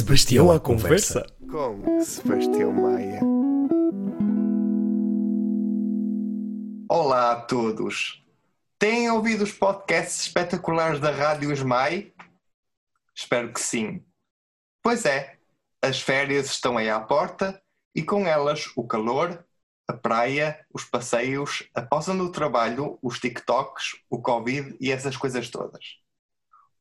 [0.00, 1.26] Sebastião à conversa.
[1.50, 3.20] Com Sebastião Maia.
[6.88, 8.24] Olá a todos.
[8.78, 12.14] Têm ouvido os podcasts espetaculares da Rádio Esmai?
[13.14, 14.02] Espero que sim.
[14.82, 15.38] Pois é,
[15.82, 17.62] as férias estão aí à porta
[17.94, 19.44] e com elas o calor,
[19.86, 25.50] a praia, os passeios, a pausa no trabalho, os TikToks, o Covid e essas coisas
[25.50, 25.98] todas.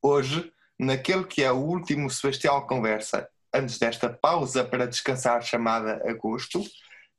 [0.02, 6.64] Hoje naquele que é o último Sebastião Conversa, antes desta pausa para descansar chamada Agosto,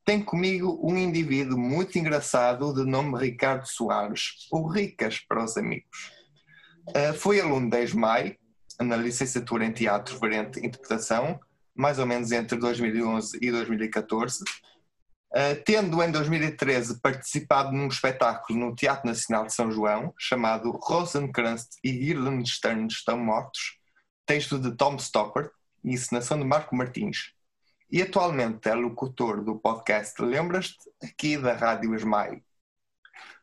[0.05, 6.11] tem comigo um indivíduo muito engraçado de nome Ricardo Soares, o Ricas para os amigos.
[6.89, 8.37] Uh, foi aluno da ESMAI,
[8.81, 11.39] na licenciatura em Teatro, Variante e Interpretação,
[11.75, 14.43] mais ou menos entre 2011 e 2014,
[15.33, 21.79] Uh, tendo em 2013 participado num espetáculo no Teatro Nacional de São João, chamado Rosencrantz
[21.85, 23.79] e Guildenstern estão mortos,
[24.27, 25.51] texto de Tom Stoppard
[25.85, 27.33] e encenação de Marco Martins.
[27.93, 32.43] E atualmente é locutor do podcast Lembras-te, aqui da Rádio Esmai.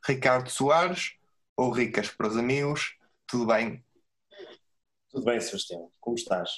[0.05, 1.13] Ricardo Soares,
[1.55, 3.83] ou Ricas para os amigos, tudo bem?
[5.09, 5.89] Tudo bem, Sebastião.
[5.99, 6.49] Como estás?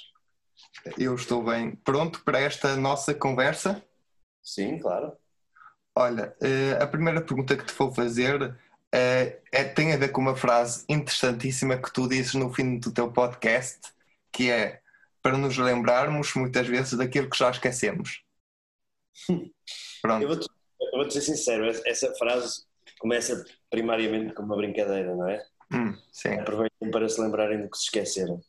[0.98, 1.74] Eu estou bem.
[1.76, 3.84] Pronto para esta nossa conversa?
[4.42, 5.16] Sim, claro.
[5.94, 8.56] Olha, eh, a primeira pergunta que te vou fazer
[8.92, 12.92] é, é, tem a ver com uma frase interessantíssima que tu dizes no fim do
[12.92, 13.80] teu podcast,
[14.32, 14.80] que é
[15.22, 18.22] para nos lembrarmos muitas vezes daquilo que já esquecemos.
[20.02, 20.22] Pronto.
[20.22, 20.46] Eu vou-te
[20.92, 22.64] vou ser sincero, essa frase
[22.98, 25.44] começa primariamente com uma brincadeira, não é?
[25.72, 26.34] Hum, sim.
[26.34, 28.40] Aproveitem para se lembrarem do que se esqueceram.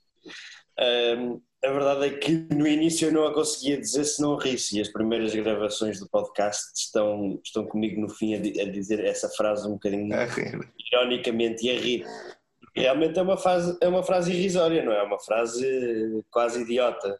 [1.17, 4.77] Um, a verdade é que no início eu não a conseguia dizer se não risse
[4.77, 9.29] e as primeiras gravações do podcast estão, estão comigo no fim a, a dizer essa
[9.29, 10.59] frase um bocadinho a rir.
[10.91, 12.05] ironicamente e a rir.
[12.75, 14.99] Realmente é uma, frase, é uma frase irrisória, não é?
[14.99, 17.19] É uma frase quase idiota.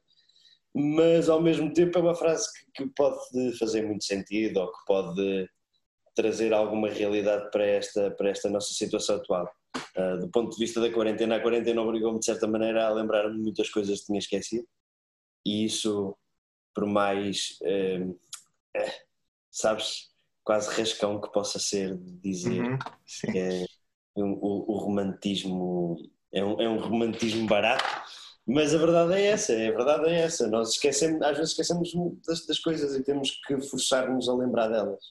[0.74, 4.86] Mas ao mesmo tempo é uma frase que, que pode fazer muito sentido ou que
[4.88, 5.50] pode
[6.16, 9.52] trazer alguma realidade para esta, para esta nossa situação atual.
[9.96, 13.38] Uh, do ponto de vista da quarentena, a quarentena obrigou-me de certa maneira a lembrar-me
[13.40, 14.68] muitas coisas que tinha esquecido.
[15.46, 16.16] E isso,
[16.74, 18.20] por mais, uh,
[19.50, 20.12] sabes,
[20.44, 22.80] quase rascão que possa ser dizer uhum,
[23.32, 23.66] que é
[24.16, 25.98] um, o, o, romantismo
[26.34, 27.84] é um, é um romantismo barato,
[28.46, 31.92] mas a verdade é essa, a verdade é essa, nós esquecemos, às vezes esquecemos
[32.26, 35.03] das, das coisas e temos que forçar-nos a lembrar delas.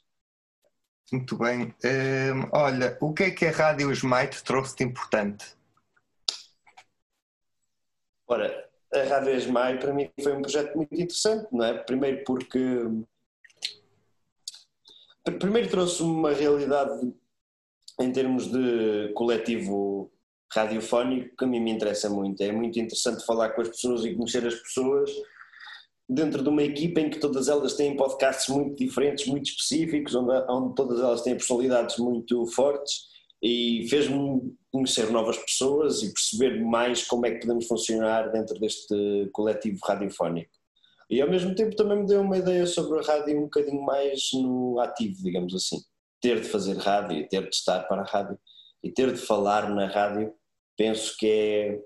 [1.13, 1.75] Muito bem.
[1.85, 5.45] Um, olha, o que é que a Rádio Smite trouxe de importante?
[8.29, 11.75] Ora, a Rádio Smite para mim foi um projeto muito interessante, não é?
[11.75, 12.61] Primeiro porque.
[15.39, 17.13] Primeiro trouxe uma realidade
[18.01, 20.11] em termos de coletivo
[20.53, 22.41] radiofónico que a mim me interessa muito.
[22.41, 25.11] É muito interessante falar com as pessoas e conhecer as pessoas
[26.13, 30.33] dentro de uma equipa em que todas elas têm podcasts muito diferentes, muito específicos, onde,
[30.51, 33.09] onde todas elas têm personalidades muito fortes
[33.41, 39.31] e fez-me conhecer novas pessoas e perceber mais como é que podemos funcionar dentro deste
[39.33, 40.51] coletivo radiofónico.
[41.09, 44.31] E ao mesmo tempo também me deu uma ideia sobre a rádio um bocadinho mais
[44.35, 45.79] no ativo, digamos assim.
[46.21, 48.37] Ter de fazer rádio, ter de estar para a rádio
[48.83, 50.35] e ter de falar na rádio,
[50.77, 51.81] penso que é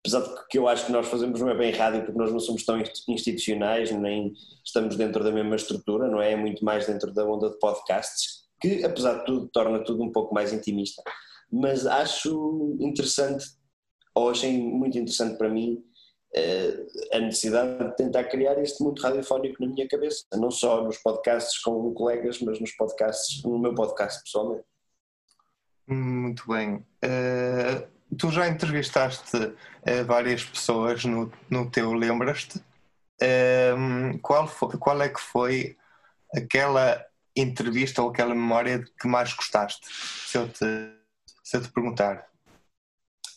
[0.00, 2.40] apesar de que eu acho que nós fazemos não é bem rádio porque nós não
[2.40, 4.32] somos tão institucionais, nem
[4.64, 6.32] estamos dentro da mesma estrutura, não é?
[6.32, 10.10] É muito mais dentro da onda de podcasts, que apesar de tudo torna tudo um
[10.10, 11.02] pouco mais intimista.
[11.52, 13.44] Mas acho interessante,
[14.14, 15.84] ou achei muito interessante para mim,
[16.34, 20.96] eh, a necessidade de tentar criar este mundo radiofónico na minha cabeça, não só nos
[20.98, 24.64] podcasts com colegas, mas nos podcasts, no meu podcast pessoalmente.
[25.86, 26.76] Muito bem.
[27.04, 32.60] Uh tu já entrevistaste uh, várias pessoas no, no teu Lembras-te?
[33.22, 35.76] Um, qual, foi, qual é que foi
[36.34, 37.04] aquela
[37.36, 39.86] entrevista ou aquela memória que mais gostaste?
[39.90, 40.64] Se eu te,
[41.42, 42.26] se eu te perguntar.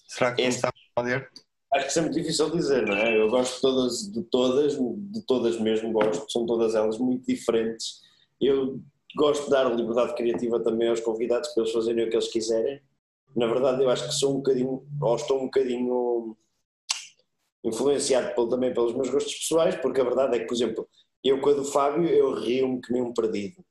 [0.07, 1.29] Será que Esse, sabes responder?
[1.73, 3.19] Acho que isso é muito difícil dizer, não é?
[3.19, 8.01] Eu gosto de todas, de todas, de todas mesmo gosto, são todas elas muito diferentes.
[8.39, 8.79] Eu
[9.15, 12.81] gosto de dar liberdade criativa também aos convidados para eles fazerem o que eles quiserem
[13.35, 16.37] na verdade eu acho que sou um bocadinho, ou estou um bocadinho
[17.63, 20.87] influenciado pelo, também pelos meus gostos pessoais, porque a verdade é que, por exemplo,
[21.23, 23.63] eu com a do Fábio eu rio-me que nem um perdido.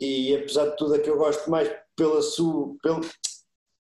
[0.00, 3.00] E apesar de tudo é que eu gosto mais pela sua, pela,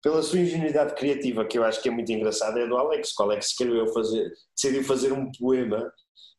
[0.02, 3.22] pela sua ingenuidade criativa, que eu acho que é muito engraçada, é do Alex, o
[3.22, 5.92] Alex escreveu fazer, decidiu fazer um poema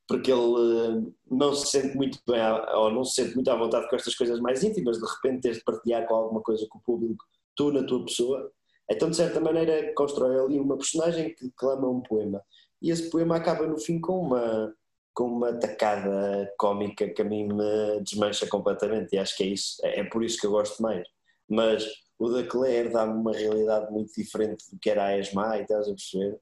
[0.08, 2.40] porque ele uh, não se sente muito bem,
[2.76, 5.54] ou não se sente muito à vontade com estas coisas mais íntimas, de repente ter
[5.54, 8.52] de partilhar com alguma coisa com o público tu na tua pessoa,
[8.90, 12.42] então de certa maneira constrói ali uma personagem que clama um poema.
[12.82, 14.74] e esse poema acaba no fim com uma,
[15.14, 19.78] com uma tacada cómica que a mim me desmancha completamente e acho que é isso,
[19.84, 21.08] é, é por isso que eu gosto mais.
[21.50, 21.86] Mas
[22.20, 25.92] o da Claire dá-me uma realidade muito diferente do que era a Esma, estás a
[25.92, 26.40] perceber?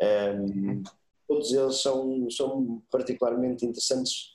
[0.00, 0.82] Um,
[1.28, 4.32] todos eles são, são particularmente interessantes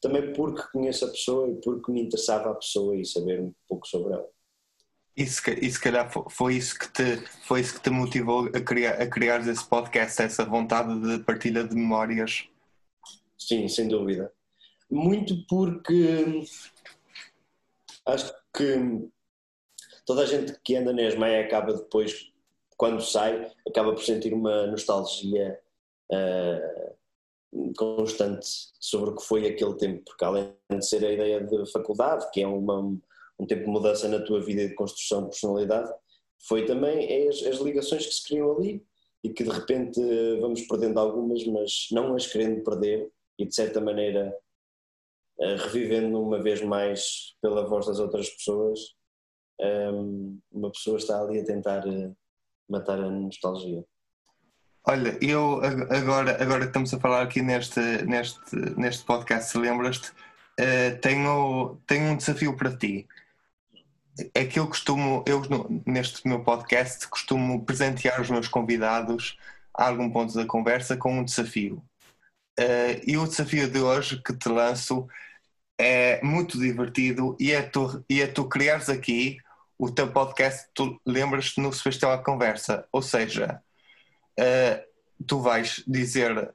[0.00, 3.86] também porque conheço a pessoa e porque me interessava a pessoa e saber um pouco
[3.86, 4.28] sobre ela.
[5.18, 8.60] E se, e se calhar foi isso que te, foi isso que te motivou a
[8.60, 12.48] criar, a criar esse podcast, essa vontade de partilha de memórias?
[13.36, 14.32] Sim, sem dúvida.
[14.88, 16.44] Muito porque
[18.06, 19.10] acho que
[20.06, 22.30] toda a gente que anda na ESMAI acaba depois,
[22.76, 25.58] quando sai, acaba por sentir uma nostalgia
[26.12, 28.46] uh, constante
[28.78, 32.40] sobre o que foi aquele tempo, porque além de ser a ideia de faculdade, que
[32.40, 32.96] é uma,
[33.38, 35.90] um tempo de mudança na tua vida e de construção de personalidade,
[36.46, 38.84] foi também as, as ligações que se criam ali
[39.22, 40.00] e que de repente
[40.40, 44.34] vamos perdendo algumas, mas não as querendo perder e de certa maneira
[45.38, 48.80] uh, revivendo uma vez mais pela voz das outras pessoas,
[49.60, 52.16] um, uma pessoa está ali a tentar uh,
[52.68, 53.84] matar a nostalgia.
[54.86, 60.10] Olha, eu agora, agora que estamos a falar aqui neste, neste, neste podcast, se lembras-te,
[60.10, 63.06] uh, tenho, tenho um desafio para ti.
[64.34, 65.42] É que eu costumo, eu
[65.86, 69.38] neste meu podcast, costumo presentear os meus convidados
[69.74, 71.82] a algum ponto da conversa com um desafio.
[72.58, 75.06] Uh, e o desafio de hoje que te lanço
[75.78, 79.38] é muito divertido e é tu, e é tu criares aqui
[79.78, 82.84] o teu podcast, tu lembras-te no Sebastião à Conversa.
[82.90, 83.62] Ou seja,
[84.40, 86.52] uh, tu vais dizer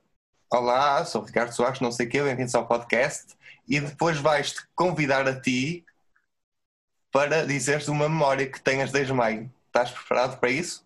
[0.56, 3.36] Olá, sou Ricardo Soares, não sei o quê, bem-vindos ao podcast,
[3.68, 5.84] e depois vais-te convidar a ti
[7.14, 9.50] para dizeres uma memória que tenhas desde maio.
[9.68, 10.84] Estás preparado para isso?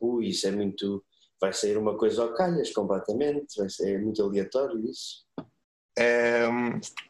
[0.00, 1.04] Ui, isso é muito.
[1.40, 5.26] Vai sair uma coisa ao calhas completamente, vai ser muito aleatório isso.
[5.98, 6.46] É,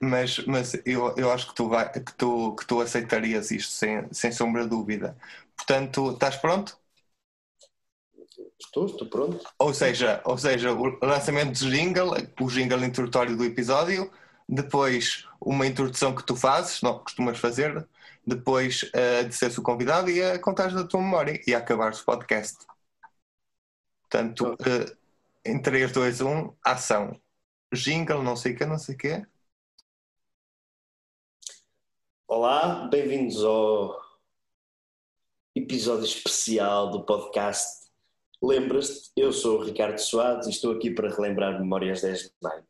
[0.00, 4.12] mas mas eu, eu acho que tu, vai, que, tu, que tu aceitarias isto sem,
[4.12, 5.16] sem sombra de dúvida.
[5.56, 6.78] Portanto, estás pronto?
[8.58, 9.44] Estou, estou pronto.
[9.58, 14.10] Ou seja, ou seja, o lançamento do jingle, o jingle introdutório do episódio,
[14.48, 17.86] depois uma introdução que tu fazes, não costumas fazer,
[18.26, 21.92] depois uh, de seres o convidado e a contar da tua memória e a acabar
[21.92, 22.58] o podcast.
[24.02, 24.98] Portanto, uh,
[25.44, 27.20] em 3, 2, 1, ação.
[27.72, 29.26] Jingle, não sei o que, não sei o quê.
[32.26, 34.00] Olá, bem-vindos ao
[35.54, 37.80] episódio especial do podcast
[38.42, 42.69] Lembras-te, eu sou o Ricardo Soares e estou aqui para relembrar Memórias 10 de Maio.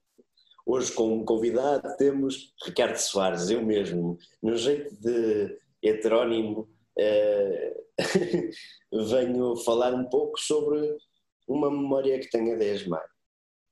[0.73, 7.87] Hoje, como convidado, temos Ricardo Soares, eu mesmo, no jeito de heterónimo, uh,
[9.09, 10.97] venho falar um pouco sobre
[11.49, 13.03] uma memória que tenho a 10 de maio.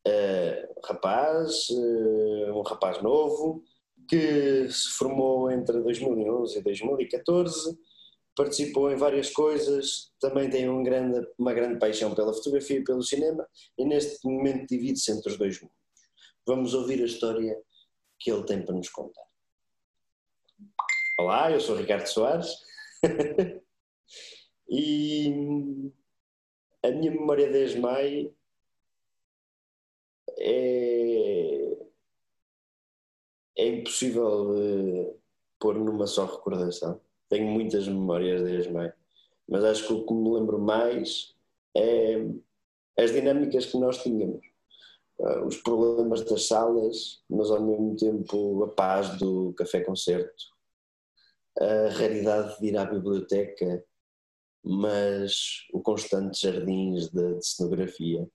[0.08, 3.62] Uh, rapaz, uh, um rapaz novo,
[4.08, 7.78] que se formou entre 2011 e 2014
[8.34, 13.02] participou em várias coisas, também tem um grande, uma grande paixão pela fotografia e pelo
[13.04, 13.46] cinema
[13.78, 15.77] e neste momento divide-se entre os dois mundos.
[16.48, 17.62] Vamos ouvir a história
[18.18, 19.22] que ele tem para nos contar.
[21.18, 22.48] Olá, eu sou Ricardo Soares
[24.66, 25.92] e
[26.82, 28.32] a minha memória de Esmai
[30.38, 31.76] é,
[33.58, 35.12] é impossível de
[35.60, 38.90] pôr numa só recordação tenho muitas memórias de Esmai,
[39.46, 41.36] mas acho que o que me lembro mais
[41.76, 42.24] é
[42.96, 44.47] as dinâmicas que nós tínhamos.
[45.18, 50.44] Uh, os problemas das salas, mas ao mesmo tempo a paz do café-concerto,
[51.58, 53.84] a raridade de ir à biblioteca,
[54.62, 58.28] mas o constante jardins de, de cenografia.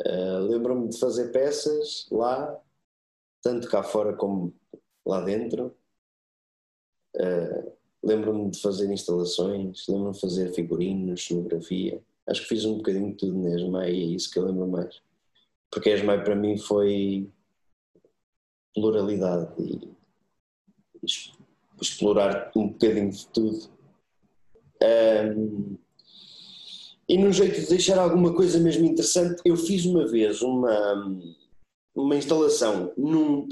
[0.00, 2.60] Uh, Lembro-me de fazer peças lá,
[3.42, 4.52] tanto cá fora como
[5.06, 5.76] lá dentro,
[7.16, 7.72] Uh,
[8.02, 12.02] lembro-me de fazer instalações, lembro-me de fazer figurinos, cenografia.
[12.26, 15.02] Acho que fiz um bocadinho de tudo e é isso que eu lembro mais.
[15.70, 17.30] Porque ESMAI para mim foi
[18.74, 19.90] pluralidade e
[21.80, 23.70] explorar um bocadinho de tudo.
[24.82, 25.76] Um,
[27.08, 31.12] e num jeito de deixar alguma coisa mesmo interessante, eu fiz uma vez uma,
[31.94, 33.48] uma instalação num,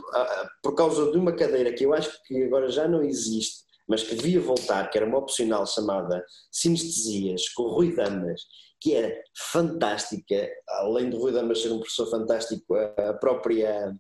[0.63, 4.15] por causa de uma cadeira que eu acho que agora já não existe, mas que
[4.15, 8.43] devia voltar, que era uma opcional chamada Sinestesias, com Rui Damas,
[8.81, 13.95] que era fantástica, além de Rui Damas ser um professor fantástico, a própria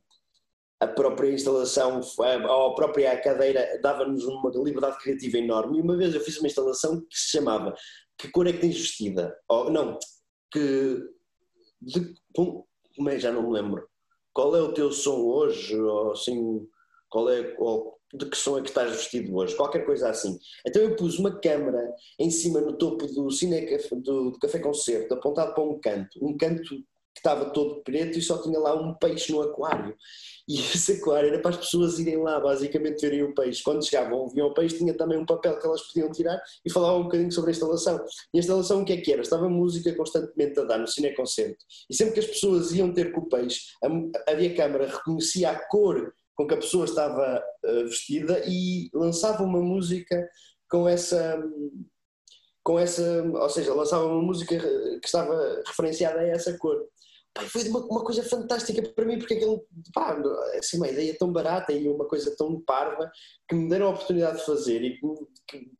[0.80, 5.78] a própria instalação, a própria cadeira dava-nos uma liberdade criativa enorme.
[5.78, 7.74] E uma vez eu fiz uma instalação que se chamava
[8.16, 9.36] Que cor é que tens vestida?
[9.48, 9.98] Ou, não,
[10.52, 11.02] que
[11.80, 12.64] de, como
[13.08, 13.88] é, já não me lembro,
[14.32, 16.66] qual é o teu som hoje, ou assim,
[17.08, 20.38] qual é, ou de que som é que estás vestido hoje, qualquer coisa assim.
[20.66, 23.66] Então eu pus uma câmera em cima no topo do, cine,
[24.02, 26.62] do, do café concerto, apontado para um canto, um canto
[27.18, 29.94] que estava todo preto e só tinha lá um peixe no aquário.
[30.48, 33.62] E esse aquário era para as pessoas irem lá, basicamente, verem o peixe.
[33.62, 37.00] Quando chegavam, viam o peixe, tinha também um papel que elas podiam tirar e falavam
[37.00, 38.00] um bocadinho sobre a instalação.
[38.32, 39.20] E a instalação o que é que era?
[39.20, 41.58] Estava música constantemente a dar no cineconcerto.
[41.90, 45.50] E sempre que as pessoas iam ter com o peixe, a, a minha câmara reconhecia
[45.50, 50.30] a cor com que a pessoa estava uh, vestida e lançava uma música
[50.70, 51.42] com essa
[52.62, 56.76] com essa, ou seja, lançava uma música que estava referenciada a essa cor.
[57.32, 60.14] Pá, foi uma, uma, coisa fantástica para mim, porque aquilo, pá,
[60.58, 63.10] assim, uma ideia tão barata e uma coisa tão parva
[63.48, 65.00] que me deram a oportunidade de fazer e
[65.48, 65.70] que,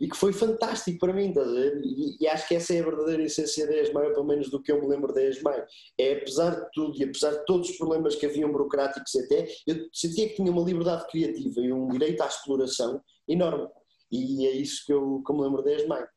[0.00, 1.80] e que foi fantástico para mim, estás a ver?
[1.84, 4.72] E, e, acho que essa é a verdadeira essência da ESMAI, pelo menos do que
[4.72, 5.62] eu me lembro da ESMAI.
[5.98, 9.86] É, apesar de tudo e apesar de todos os problemas que haviam burocráticos até, eu
[9.92, 13.68] sentia que tinha uma liberdade criativa e um direito à exploração enorme.
[14.10, 16.08] E é isso que eu, que eu me lembro da ESMAI,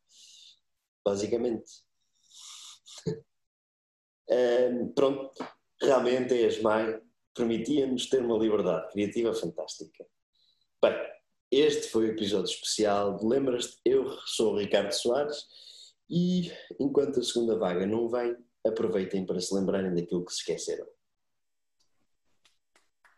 [1.06, 1.72] basicamente.
[4.26, 5.34] Um, pronto,
[5.82, 7.02] realmente a ESMAI
[7.36, 10.06] permitia-nos ter uma liberdade criativa fantástica.
[10.82, 10.94] Bem,
[11.56, 13.78] este foi o episódio especial de Lembras-te?
[13.86, 15.46] Eu sou o Ricardo Soares
[16.10, 20.88] e enquanto a segunda vaga não vem, aproveitem para se lembrarem daquilo que se esqueceram.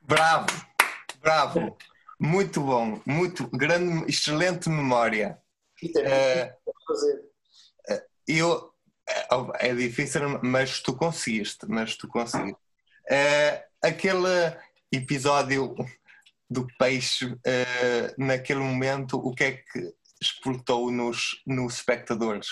[0.02, 0.48] Bravo,
[1.20, 1.78] bravo,
[2.20, 5.42] muito bom, muito grande, excelente memória.
[5.82, 7.24] E também uh, fazer.
[8.28, 8.74] Eu
[9.08, 12.60] é, é difícil, mas tu conseguiste, mas tu conseguiste.
[13.10, 14.58] Uh, aquele
[14.92, 15.76] episódio
[16.50, 17.38] do peixe, uh,
[18.18, 22.48] naquele momento, o que é que explotou nos, nos espectadores?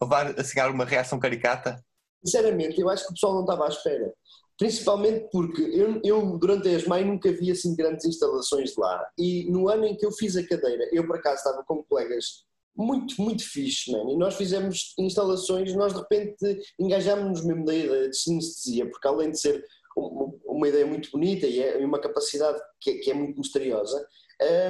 [0.00, 1.82] Houve assim alguma reação caricata?
[2.24, 4.12] Sinceramente, eu acho que o pessoal não estava à espera.
[4.58, 9.08] Principalmente porque eu, eu durante a ESMAI nunca vi assim grandes instalações de lá.
[9.18, 12.44] E no ano em que eu fiz a cadeira, eu por acaso estava com colegas
[12.76, 14.10] muito, muito fixe, man.
[14.10, 19.30] E nós fizemos instalações, nós de repente engajámos-nos mesmo da ideia de sinestesia, porque além
[19.30, 19.64] de ser
[19.96, 24.06] uma ideia muito bonita e é uma capacidade que é, que é muito misteriosa,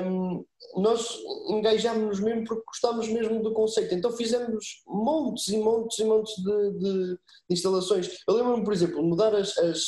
[0.05, 0.45] um,
[0.77, 3.95] nós engajámos-nos mesmo porque gostámos mesmo do conceito.
[3.95, 7.19] Então fizemos montes e montes e montes de, de, de
[7.51, 8.19] instalações.
[8.29, 9.83] Eu lembro-me, por exemplo, mudar as, as,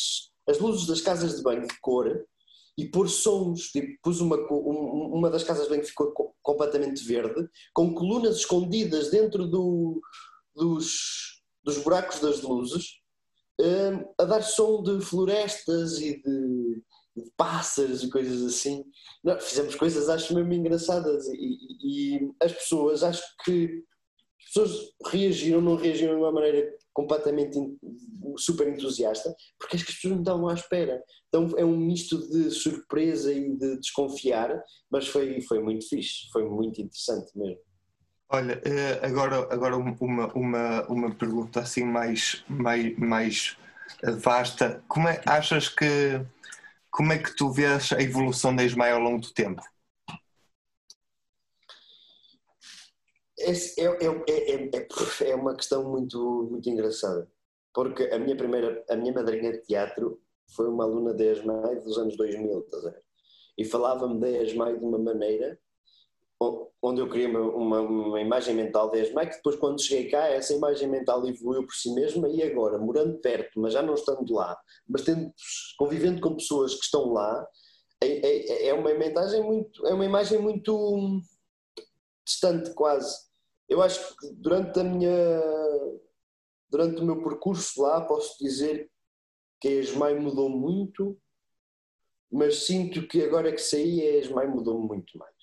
[0.49, 2.25] as luzes das casas de banho de cor
[2.77, 3.69] e pôr sons.
[3.71, 6.13] Tipo, pus uma, uma das casas bem que ficou
[6.43, 10.01] completamente verde, com colunas escondidas dentro do,
[10.55, 13.01] dos, dos buracos das luzes,
[13.61, 16.83] um, a dar som de florestas e de,
[17.17, 18.85] de pássaros e coisas assim.
[19.41, 21.27] Fizemos coisas, acho mesmo engraçadas.
[21.29, 23.85] E, e, e as pessoas, acho que
[24.41, 27.59] as pessoas reagiram, não reagiram de uma maneira completamente
[28.37, 31.03] super entusiasta, porque acho que as pessoas não estavam à espera.
[31.29, 36.45] Então é um misto de surpresa e de desconfiar, mas foi, foi muito fixe, foi
[36.49, 37.61] muito interessante mesmo.
[38.35, 43.57] Olha, eh, agora, agora uma, uma, uma pergunta assim mais, mais, mais
[44.19, 44.83] vasta.
[44.89, 46.21] Como é, achas que
[46.91, 49.63] como é que tu vês a evolução da Ismael ao longo do tempo?
[53.39, 53.85] É, é,
[54.27, 57.31] é, é, é uma questão muito, muito engraçada,
[57.73, 60.21] porque a minha primeira, a minha madrinha de teatro
[60.57, 63.03] foi uma aluna da ESMAI dos anos 2000, estás a ver?
[63.57, 65.57] E falava-me da ESMAI de uma maneira
[66.83, 70.53] onde eu queria uma, uma, imagem mental da ESMAI, que depois quando cheguei cá essa
[70.53, 74.57] imagem mental evoluiu por si mesma e agora, morando perto, mas já não estando lá,
[74.89, 75.33] mas tendo,
[75.79, 77.47] convivendo com pessoas que estão lá,
[78.03, 81.21] é, é, é uma imagem muito, é uma imagem muito
[82.25, 83.17] distante quase.
[83.69, 85.41] Eu acho que durante a minha
[86.71, 88.91] durante o meu percurso lá posso dizer
[89.61, 91.17] que a ESMAI mudou muito,
[92.31, 95.34] mas sinto que agora que saí a ESMAI mudou muito mais.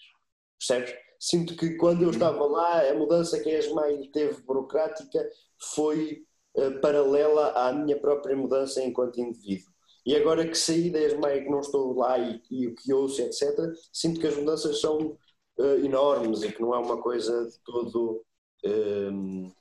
[0.61, 0.93] Percebes?
[1.19, 2.13] Sinto que quando eu uhum.
[2.13, 5.27] estava lá, a mudança que a ESMAI teve burocrática
[5.75, 6.23] foi
[6.55, 9.71] uh, paralela à minha própria mudança enquanto indivíduo.
[10.05, 13.21] E agora que saí da ESMAI, que não estou lá e, e o que ouço,
[13.21, 13.49] etc.,
[13.91, 15.17] sinto que as mudanças são
[15.57, 18.23] uh, enormes e que não é uma coisa de todo.
[18.63, 19.53] Um, uh,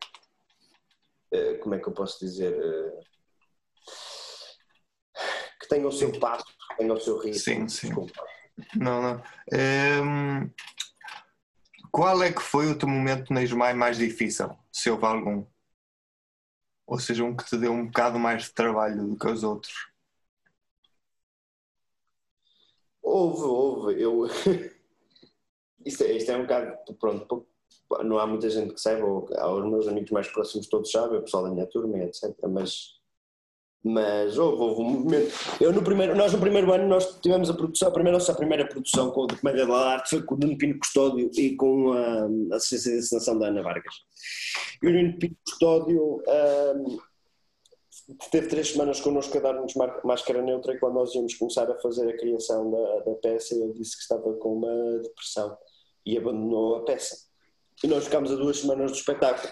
[1.33, 2.54] eh, como é que eu posso dizer?
[5.61, 7.38] que tenha o seu passo, que tenha o seu ritmo.
[7.38, 7.87] Sim, sim.
[7.88, 8.25] Desculpa.
[8.76, 9.23] Não, não.
[9.52, 10.50] Um,
[11.90, 15.44] qual é que foi o teu momento na Ismael mais difícil, se houve algum?
[16.87, 19.90] Ou seja, um que te deu um bocado mais de trabalho do que os outros?
[23.02, 24.02] Houve, houve.
[24.02, 24.26] Eu...
[25.85, 26.94] isto, é, isto é um bocado.
[26.99, 27.47] Pronto,
[28.04, 31.23] não há muita gente que saiba, ou, os meus amigos mais próximos todos sabem, o
[31.23, 32.37] pessoal da minha turma, etc.
[32.49, 33.00] Mas
[33.82, 35.32] Mas houve, houve um movimento.
[35.58, 38.68] Eu no primeiro, nós no primeiro ano nós tivemos a produção, a primeira, nossa primeira
[38.68, 42.28] produção com o Comédia da Arte foi com o Nuno Pino Custódio e com a,
[42.52, 43.94] a Assistência de Encenação da Ana Vargas.
[44.82, 46.22] E o Nuno Pino Custódio
[46.76, 46.99] um,
[48.30, 49.72] teve três semanas connosco a dar-nos
[50.04, 53.72] máscara neutra e quando nós íamos começar a fazer a criação da, da peça ele
[53.72, 55.56] disse que estava com uma depressão
[56.04, 57.16] e abandonou a peça.
[57.82, 59.50] E nós ficámos a duas semanas do espetáculo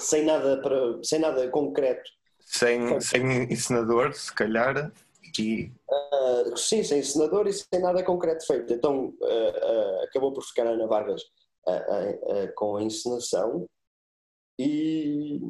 [0.00, 2.10] sem nada, para, sem nada concreto
[2.50, 4.92] sem, sem ensinador, se calhar.
[5.38, 5.72] E...
[5.88, 8.72] Uh, sim, sem ensinador e sem nada concreto feito.
[8.72, 11.22] Então uh, uh, acabou por ficar a Ana Vargas
[12.56, 13.68] com a encenação
[14.58, 15.40] e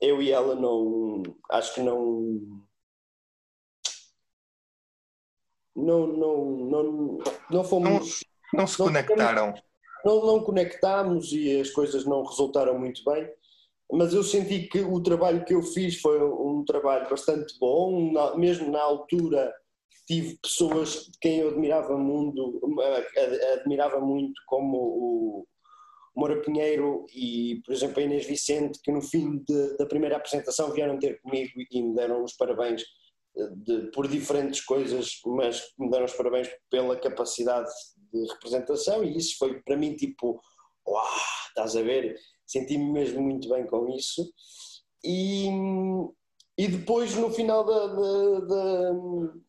[0.00, 1.22] eu e ela não.
[1.50, 2.64] Acho que não.
[5.76, 7.18] Não, não, não,
[7.50, 8.24] não fomos.
[8.54, 9.52] Não, não se conectaram.
[10.04, 13.30] Não, não conectámos e as coisas não resultaram muito bem
[13.92, 18.70] mas eu senti que o trabalho que eu fiz foi um trabalho bastante bom, mesmo
[18.70, 19.52] na altura
[20.06, 22.60] tive pessoas de quem eu admirava muito,
[23.54, 25.46] admirava muito como o
[26.16, 30.72] Moura Pinheiro e, por exemplo, a Inês Vicente, que no fim de, da primeira apresentação
[30.72, 32.82] vieram ter comigo e me deram os parabéns
[33.36, 37.70] eh, de, por diferentes coisas, mas me deram os parabéns pela capacidade
[38.12, 40.40] de representação e isso foi para mim tipo,
[40.86, 41.06] uau,
[41.48, 42.16] estás a ver?
[42.50, 44.30] Senti-me mesmo muito bem com isso.
[45.04, 45.48] E,
[46.58, 48.92] e depois, no final da, da, da.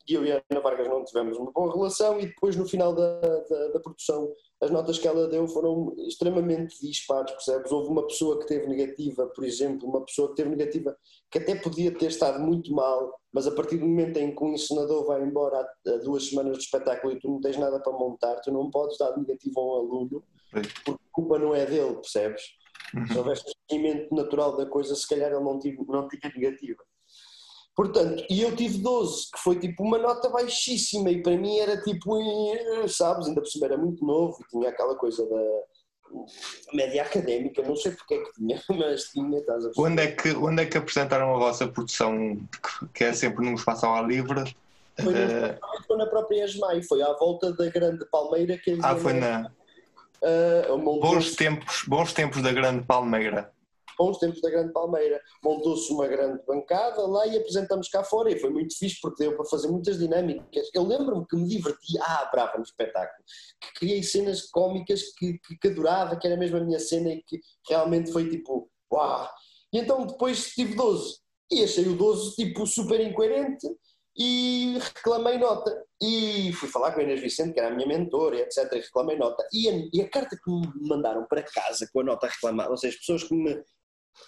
[0.07, 3.19] Eu e a Ana Vargas não tivemos uma boa relação, e depois, no final da,
[3.19, 4.31] da, da produção,
[4.61, 7.71] as notas que ela deu foram extremamente dispares, percebes?
[7.71, 10.95] Houve uma pessoa que teve negativa, por exemplo, uma pessoa que teve negativa
[11.29, 14.53] que até podia ter estado muito mal, mas a partir do momento em que um
[14.53, 18.35] encenador vai embora a, duas semanas de espetáculo e tu não tens nada para montar,
[18.41, 22.60] tu não podes dar negativo a um aluno, porque a culpa não é dele, percebes?
[22.93, 23.07] Uhum.
[23.07, 26.83] Se houvesse um seguimento natural da coisa, se calhar ele não, tive, não tinha negativa.
[27.75, 31.81] Portanto, e eu tive 12, que foi tipo uma nota baixíssima, e para mim era
[31.81, 32.19] tipo,
[32.89, 35.63] sabes, ainda por cima era muito novo, e tinha aquela coisa da
[36.73, 39.87] média académica, não sei porque é que tinha, mas tinha, estás a perceber.
[39.87, 42.37] Onde é que, onde é que apresentaram a vossa produção,
[42.93, 44.53] que é sempre num espaço ao ar livre?
[45.01, 45.59] Foi, uh...
[45.87, 49.49] foi na própria ESMAI, foi à volta da Grande Palmeira que Ah, foi na...
[50.23, 53.51] Uh, bons, tempos, bons tempos da Grande Palmeira.
[53.97, 55.19] Bons tempos da Grande Palmeira.
[55.43, 59.35] Montou-se uma grande bancada lá e apresentamos cá fora e foi muito fixe porque deu
[59.35, 60.69] para fazer muitas dinâmicas.
[60.73, 63.23] Eu lembro-me que me diverti ah, brava no espetáculo,
[63.59, 67.23] que criei cenas cómicas que, que, que adorava, que era mesmo a minha cena e
[67.23, 69.29] que realmente foi tipo, uau!
[69.73, 71.17] E então depois tive 12
[71.51, 73.67] e achei o 12 tipo super incoerente
[74.21, 75.83] e reclamei nota.
[75.99, 78.71] E fui falar com a Inês Vicente, que era a minha mentora, etc.
[78.73, 79.43] E reclamei nota.
[79.51, 82.77] E a, e a, carta que me mandaram para casa com a nota reclamada, ou
[82.77, 83.63] seja, as pessoas que me.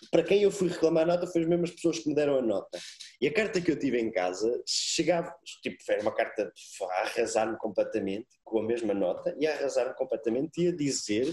[0.10, 2.42] Para quem eu fui reclamar a nota foi as mesmas pessoas que me deram a
[2.42, 2.80] nota.
[3.22, 6.52] E a carta que eu tive em casa chegava, tipo, era uma carta
[6.82, 11.32] a arrasar-me completamente, com a mesma nota, e a arrasar-me completamente e a dizer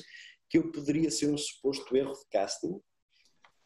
[0.51, 2.73] que eu poderia ser um suposto erro de casting.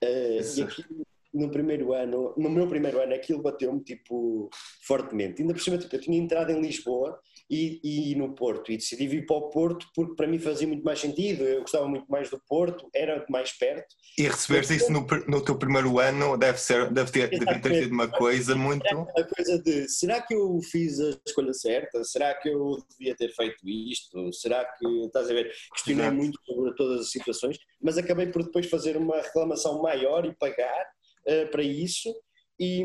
[0.04, 4.48] Uh, e aquilo no primeiro ano, no meu primeiro ano, aquilo bateu-me tipo
[4.86, 5.42] fortemente.
[5.42, 7.18] Ainda por cima, tipo, eu tinha entrado em Lisboa
[7.50, 7.80] e,
[8.12, 11.00] e no Porto e decidi vir para o Porto porque para mim fazia muito mais
[11.00, 11.42] sentido.
[11.42, 13.94] Eu gostava muito mais do Porto, era mais perto.
[14.16, 17.92] E receberes isso no, no teu primeiro ano deve, ser, deve, ter, deve ter sido
[17.92, 18.84] uma coisa muito.
[19.16, 22.04] A coisa de será que eu fiz a escolha certa?
[22.04, 24.32] Será que eu devia ter feito isto?
[24.32, 25.50] Será que estás a ver?
[25.72, 26.16] Questionei Exato.
[26.16, 30.86] muito sobre todas as situações, mas acabei por depois fazer uma reclamação maior e pagar
[31.26, 32.14] uh, para isso
[32.58, 32.84] e,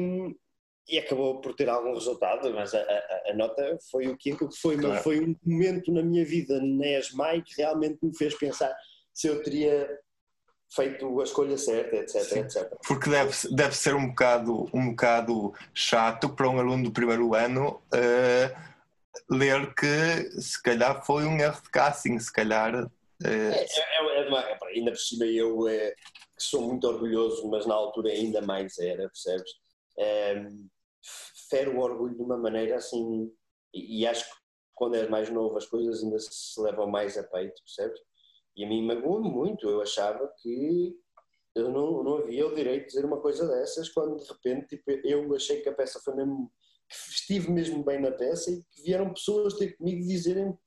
[0.87, 4.77] e acabou por ter algum resultado, mas a, a, a nota foi o que foi,
[4.77, 5.01] claro.
[5.03, 8.73] foi um momento na minha vida na ESMAI que realmente me fez pensar
[9.13, 9.89] se eu teria
[10.71, 12.71] feito a escolha certa, etc, Sim, etc.
[12.87, 17.81] Porque deve, deve ser um bocado, um bocado chato para um aluno do primeiro ano
[17.93, 18.69] uh,
[19.29, 22.89] ler que se calhar foi um erro de casting, se calhar...
[23.23, 23.27] Uh...
[23.27, 25.65] É, é, é, é, ainda por cima eu
[26.39, 29.51] que sou muito orgulhoso, mas na altura ainda mais era, percebes?
[29.97, 30.69] Um,
[31.49, 33.29] fero o orgulho de uma maneira assim,
[33.73, 34.37] e, e, acho que
[34.73, 37.99] quando és mais novo as coisas ainda se levam mais a peito, percebes?
[38.55, 40.95] E a mim magoou-me muito, eu achava que
[41.55, 44.91] eu não, não havia o direito de dizer uma coisa dessas, quando de repente tipo,
[45.03, 46.51] eu achei que a peça foi mesmo,
[46.87, 50.57] que estive mesmo bem na peça e que vieram pessoas ter comigo dizerem,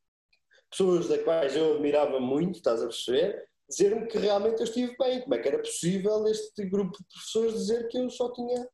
[0.72, 3.48] pessoas da quais eu admirava muito, estás a perceber?
[3.72, 5.22] dizer-me que realmente eu estive bem.
[5.22, 8.68] Como é que era possível este grupo de professores dizer que eu só tinha.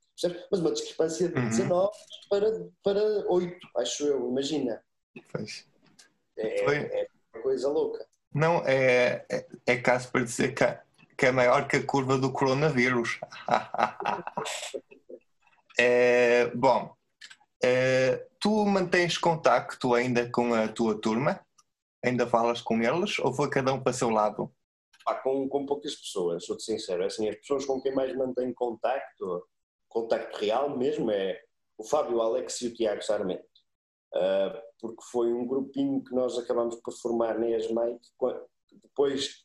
[0.51, 1.91] Mas uma discrepância de 19 uhum.
[2.29, 4.83] para, para 8, acho eu, imagina.
[5.33, 5.65] Pois.
[6.37, 8.05] É, é uma coisa louca.
[8.35, 10.65] Não, é, é, é caso para dizer que,
[11.17, 13.19] que é maior que a curva do coronavírus.
[15.81, 16.93] É, bom,
[17.63, 21.41] é, tu mantens contacto ainda com a tua turma?
[22.05, 24.53] Ainda falas com eles ou foi cada um para o seu lado?
[25.05, 27.05] Pá, com, com poucas pessoas, sou-te sincero.
[27.05, 29.47] Assim, as pessoas com quem mais mantenho contacto,
[29.89, 31.41] contacto real mesmo, é
[31.79, 33.45] o Fábio o Alex e o Tiago Sarmento.
[34.15, 37.99] Uh, porque foi um grupinho que nós acabamos por formar na ESMAI,
[38.67, 39.45] que depois,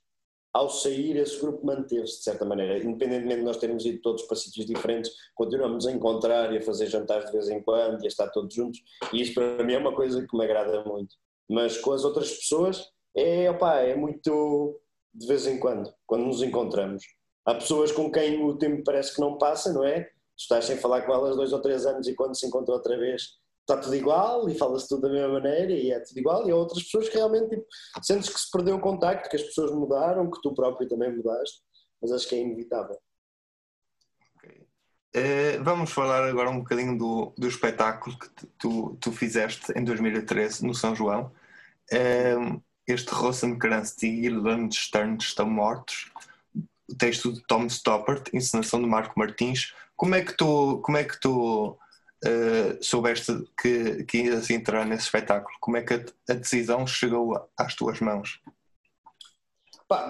[0.53, 2.77] ao sair, esse grupo manteve-se de certa maneira.
[2.77, 6.87] Independentemente de nós termos ido todos para sítios diferentes, continuamos a encontrar e a fazer
[6.87, 9.77] jantares de vez em quando e a estar todos juntos, e isso para mim é
[9.77, 11.15] uma coisa que me agrada muito.
[11.49, 12.84] Mas com as outras pessoas,
[13.15, 14.79] é, opa, é muito
[15.13, 17.03] de vez em quando, quando nos encontramos.
[17.45, 20.01] Há pessoas com quem o tempo parece que não passa, não é?
[20.01, 22.97] Tu estás sem falar com elas dois ou três anos e quando se encontra outra
[22.97, 26.51] vez está tudo igual e fala-se tudo da mesma maneira e é tudo igual, e
[26.51, 27.65] há outras pessoas que realmente tipo,
[28.01, 31.62] sentes que se perdeu o contacto, que as pessoas mudaram, que tu próprio também mudaste,
[32.01, 32.97] mas acho que é inevitável.
[35.15, 40.65] Uh, vamos falar agora um bocadinho do, do espetáculo que tu, tu fizeste em 2013
[40.65, 41.32] no São João.
[41.91, 46.12] Uh, este Rosencrantz e Irland Stern estão mortos.
[46.89, 49.73] O texto de Tom Stoppard, encenação de Marco Martins.
[49.95, 51.78] Como é que tu, como é que tu
[52.26, 55.56] uh, soubeste que, que ias entrar nesse espetáculo?
[55.60, 58.41] Como é que a, a decisão chegou às tuas mãos?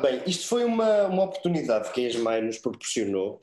[0.02, 3.40] Bem, isto foi uma, uma oportunidade que a ESMAI nos proporcionou,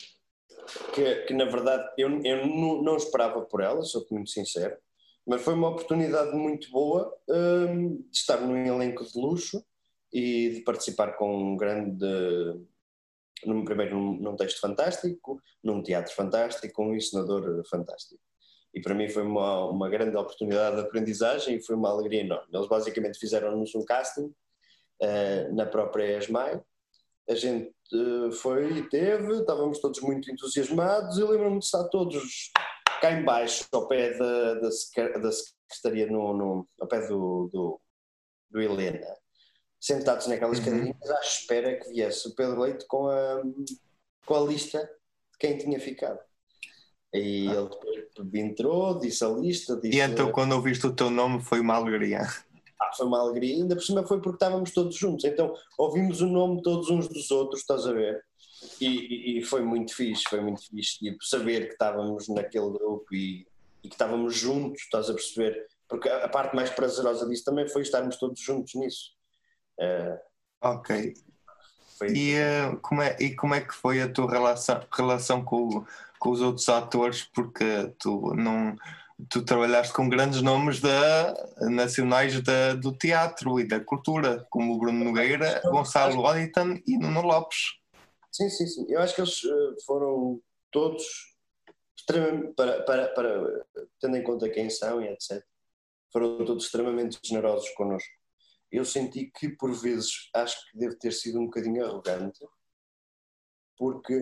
[0.94, 4.76] que, que na verdade eu, eu não, não esperava por ela, sou-te muito sincero,
[5.26, 9.64] mas foi uma oportunidade muito boa um, de estar num elenco de luxo
[10.12, 12.06] e de participar com um grande.
[13.46, 18.20] Num, primeiro num, num texto fantástico, num teatro fantástico, um ensinador fantástico
[18.72, 22.48] e para mim foi uma, uma grande oportunidade de aprendizagem e foi uma alegria enorme.
[22.52, 26.61] Eles basicamente fizeram-nos um casting uh, na própria ESMAI,
[27.31, 32.51] a gente uh, foi e teve, estávamos todos muito entusiasmados e lembro-me de estar todos
[33.01, 34.69] cá embaixo, ao pé da, da,
[35.19, 37.81] da secretaria, no, no, ao pé do, do,
[38.51, 39.07] do Helena,
[39.81, 40.64] sentados naquelas uhum.
[40.64, 43.43] cadeirinhas à espera que viesse o Pedro Leite com a,
[44.27, 46.19] com a lista de quem tinha ficado.
[47.14, 47.53] E ah.
[47.53, 49.77] ele depois entrou, disse a lista.
[49.77, 49.97] Disse...
[49.97, 52.23] E então, quando ouviste o teu nome, foi uma alegria?
[52.96, 55.24] Foi uma alegria, ainda por cima foi porque estávamos todos juntos.
[55.24, 58.24] Então, ouvimos o nome todos uns dos outros, estás a ver?
[58.81, 60.98] E, e, foi muito fixe, foi muito fixe.
[60.98, 63.46] Tipo, saber que estávamos naquele grupo e,
[63.83, 65.66] e, que estávamos juntos, estás a perceber?
[65.88, 69.12] Porque a, a, parte mais prazerosa disso também foi estarmos todos juntos nisso.
[69.79, 70.18] Uh,
[70.61, 71.14] ok.
[72.09, 75.85] E, uh, como é, e como é que foi a tua relação, relação com,
[76.18, 77.24] com os outros atores?
[77.24, 78.76] Porque tu não
[79.28, 84.78] tu trabalhaste com grandes nomes da, nacionais da, do teatro e da cultura, como o
[84.78, 87.78] Bruno Nogueira, Gonçalo Oditan e Nuno Lopes.
[88.33, 88.87] Sim, sim, sim.
[88.88, 91.04] Eu acho que eles eh, foram todos
[91.98, 93.66] extremamente, para, para, para,
[94.00, 95.44] tendo em conta quem são e etc.,
[96.12, 98.20] foram todos extremamente generosos connosco
[98.70, 102.38] eu senti que por vezes acho que devo ter sido um bocadinho arrogante,
[103.76, 104.14] porque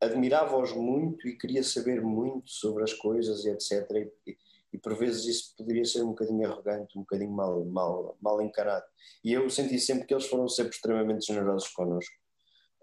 [0.00, 4.10] admirava-os muito e queria saber muito sobre as coisas e etc.
[4.26, 4.38] E,
[4.72, 8.86] e, por vezes isso poderia ser um bocadinho arrogante, um bocadinho mal, mal, mal encarado.
[9.24, 12.14] E eu senti sempre que eles foram sempre extremamente generosos connosco.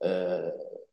[0.01, 0.85] Uh,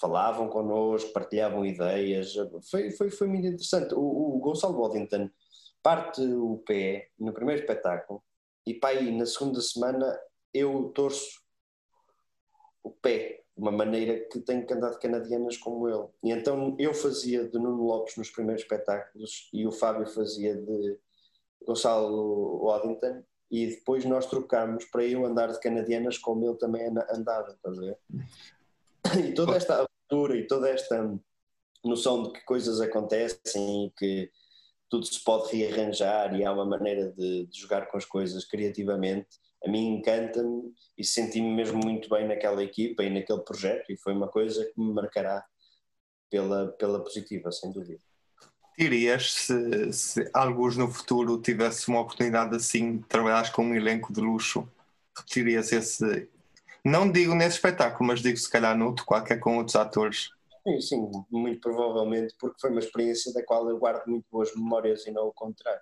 [0.00, 2.34] falavam connosco, partilhavam ideias,
[2.70, 3.94] foi, foi, foi muito interessante.
[3.94, 5.30] O, o Gonçalo Boddington
[5.82, 8.22] parte o pé no primeiro espetáculo
[8.66, 10.18] e pá, na segunda semana
[10.52, 11.40] eu torço
[12.82, 14.42] o pé uma maneira que
[14.72, 16.06] andar de canadianas como ele.
[16.22, 20.96] E então eu fazia de Nuno Lopes nos primeiros espetáculos e o Fábio fazia de
[21.66, 27.50] Gonçalo Waddington e depois nós trocámos para eu andar de canadianas como ele também andava,
[27.50, 27.98] estás a ver?
[29.26, 31.18] E toda esta abertura e toda esta
[31.84, 34.30] noção de que coisas acontecem e que
[34.88, 39.28] tudo se pode rearranjar e há uma maneira de, de jogar com as coisas criativamente.
[39.64, 44.12] A mim encanta-me e senti-me mesmo muito bem naquela equipa e naquele projeto e foi
[44.12, 45.44] uma coisa que me marcará
[46.30, 48.00] pela, pela positiva, sem dúvida.
[48.78, 54.12] Dirias se, se alguns no futuro tivesse uma oportunidade assim de trabalhar com um elenco
[54.12, 54.68] de luxo,
[55.16, 56.28] repetirias esse.
[56.84, 60.30] Não digo nesse espetáculo, mas digo se calhar noutro, qualquer com outros atores.
[60.62, 65.06] Sim, sim, muito provavelmente, porque foi uma experiência da qual eu guardo muito boas memórias
[65.06, 65.80] e não o contrário.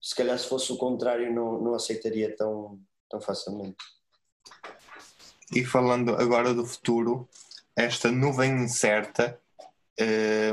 [0.00, 2.78] Se calhar se fosse o contrário não, não aceitaria tão,
[3.12, 3.76] tão facilmente.
[5.54, 7.28] E falando agora do futuro,
[7.76, 9.38] esta nuvem incerta,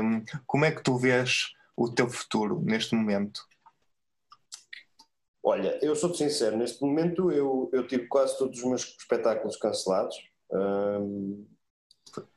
[0.02, 3.40] hum, como é que tu vês o teu futuro neste momento?
[5.42, 10.16] Olha, eu sou sincero, neste momento eu, eu tive quase todos os meus espetáculos cancelados.
[10.52, 11.46] Hum,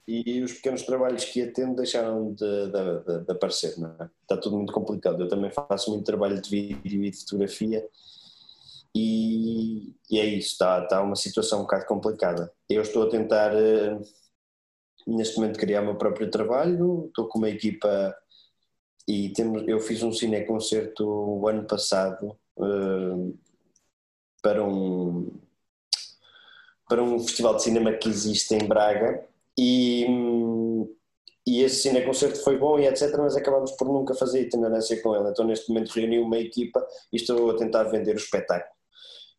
[0.08, 3.74] e os pequenos trabalhos que ia tendo deixaram de, de, de, aparecer.
[4.00, 4.10] É?
[4.22, 5.22] Está tudo muito complicado.
[5.22, 7.84] Eu também faço muito trabalho de vídeo e de fotografia
[8.96, 12.54] e, e é isso, está, está uma situação um bocado complicada.
[12.70, 14.00] Eu estou a tentar, eh,
[15.08, 18.16] neste momento, criar o meu próprio trabalho, estou com uma equipa
[19.08, 23.38] e temos, eu fiz um cineconcerto o ano passado uh,
[24.42, 25.32] para um
[26.88, 29.26] para um festival de cinema que existe em Braga
[29.58, 30.06] e,
[31.48, 35.30] e esse cineconcerto foi bom e etc, mas acabamos por nunca fazer itinerância com ele,
[35.30, 38.73] então neste momento reuni uma equipa e estou a tentar vender o espetáculo.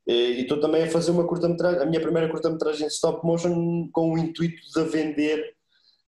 [0.06, 4.18] E estou também a fazer uma curta-metragem, a minha primeira curta-metragem stop motion com o
[4.18, 5.54] intuito de vender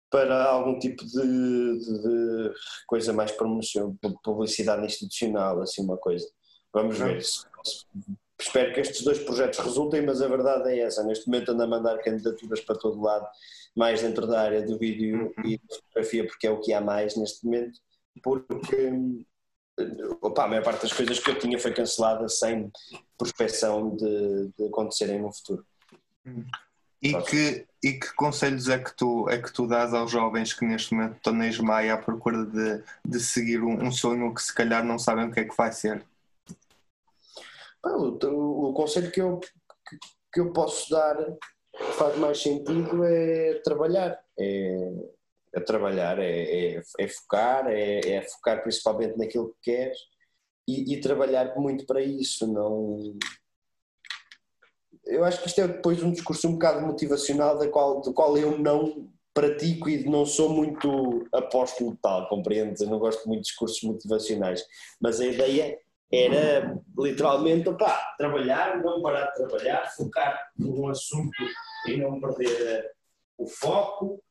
[0.09, 2.53] para algum tipo de, de, de
[2.87, 6.27] coisa mais promoção, publicidade institucional, assim uma coisa.
[6.73, 7.21] Vamos ver.
[8.37, 11.03] Espero que estes dois projetos resultem, mas a verdade é essa.
[11.03, 13.25] Neste momento ando a mandar candidaturas para todo lado,
[13.75, 15.45] mais dentro da área do vídeo uhum.
[15.45, 17.79] e da fotografia, porque é o que há mais neste momento,
[18.21, 18.91] porque
[20.21, 22.71] opa, a maior parte das coisas que eu tinha foi cancelada sem
[23.17, 25.65] prospecção de, de acontecerem no futuro.
[27.01, 30.65] E que, e que conselhos é que, tu, é que tu dás aos jovens que
[30.65, 34.53] neste momento estão na Ismaia à procura de, de seguir um, um, sonho que se
[34.53, 36.03] calhar não sabem o que é que vai ser?
[37.83, 39.97] o, o, o, conselho que eu, que,
[40.33, 44.19] que eu posso dar que faz mais sentido é trabalhar.
[44.39, 44.91] É,
[45.53, 49.97] é trabalhar, é, é, é focar, é, é, focar principalmente naquilo que queres
[50.67, 52.47] e, e, trabalhar muito para isso.
[52.47, 53.17] Não...
[55.05, 58.37] Eu acho que isto é depois um discurso um bocado motivacional da qual, do qual
[58.37, 62.81] eu não pratico e não sou muito apóstolo tal, compreendes?
[62.81, 64.65] Eu não gosto muito de discursos motivacionais,
[64.99, 65.77] mas a ideia
[66.11, 71.35] era literalmente opá, trabalhar, não parar de trabalhar, focar num assunto
[71.87, 72.91] e não perder
[73.37, 74.23] o foco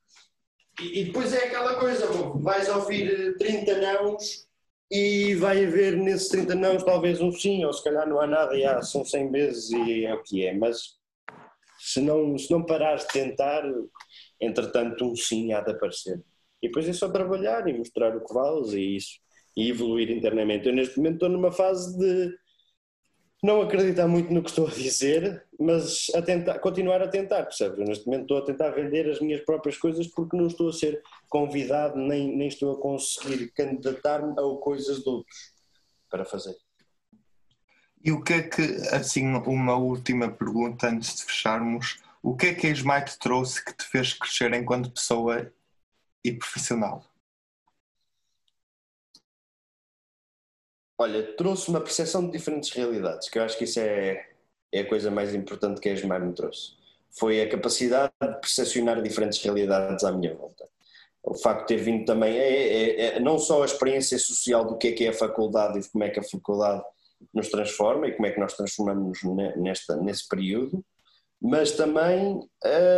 [0.80, 4.48] e, e, depois é aquela coisa, vais ouvir 30 nãos
[4.90, 8.56] e vai haver nesses 30 nãos talvez um sim, ou se calhar não há nada
[8.56, 10.94] e há, são 100 vezes e é o que é, mas
[11.78, 13.62] se não, se não parares de tentar,
[14.40, 16.22] entretanto um sim há de aparecer.
[16.62, 19.18] E depois é só trabalhar e mostrar o que vales e isso,
[19.56, 20.66] e evoluir internamente.
[20.66, 22.34] Eu neste momento estou numa fase de
[23.44, 27.78] não acreditar muito no que estou a dizer, mas a tentar, continuar a tentar, percebes?
[27.78, 30.72] Eu neste momento estou a tentar vender as minhas próprias coisas porque não estou a
[30.72, 35.52] ser convidado, nem, nem estou a conseguir candidatar-me a coisas de outros
[36.08, 36.56] para fazer.
[38.02, 42.54] E o que é que, assim, uma última pergunta antes de fecharmos, o que é
[42.54, 42.70] que a
[43.02, 45.52] te trouxe que te fez crescer enquanto pessoa
[46.24, 47.04] e profissional?
[51.04, 54.26] Olha, trouxe uma percepção de diferentes realidades, que eu acho que isso é,
[54.72, 56.72] é a coisa mais importante que a ESMAR me trouxe.
[57.10, 60.66] Foi a capacidade de percepcionar diferentes realidades à minha volta.
[61.22, 64.78] O facto de ter vindo também, é, é, é, não só a experiência social do
[64.78, 66.82] que é que é a faculdade e de como é que a faculdade
[67.34, 69.18] nos transforma e como é que nós transformamos
[69.56, 70.82] nesta, nesse período,
[71.38, 72.40] mas também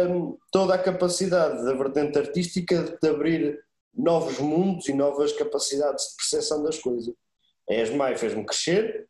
[0.09, 3.59] hum, toda a capacidade da vertente artística de abrir
[3.93, 7.13] novos mundos e novas capacidades de percepção das coisas.
[7.69, 9.09] A ESMAI fez-me crescer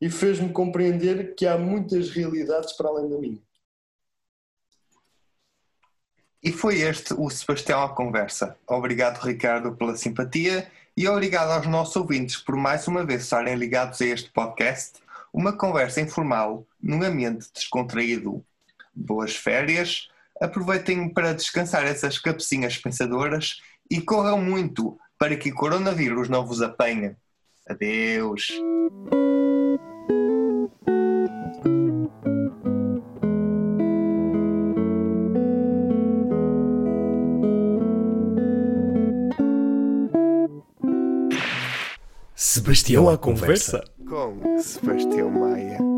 [0.00, 3.40] e fez-me compreender que há muitas realidades para além da minha.
[6.42, 8.56] E foi este o Sebastião à Conversa.
[8.66, 14.00] Obrigado, Ricardo, pela simpatia e obrigado aos nossos ouvintes por mais uma vez estarem ligados
[14.00, 15.00] a este podcast,
[15.32, 18.44] uma conversa informal, num ambiente descontraído.
[18.92, 20.08] Boas férias,
[20.40, 26.60] aproveitem para descansar essas cabecinhas pensadoras e corram muito para que o coronavírus não vos
[26.60, 27.14] apanhe.
[27.66, 28.52] Adeus.
[42.34, 43.82] Sebastião à conversa.
[44.08, 45.91] Com Sebastião Maia.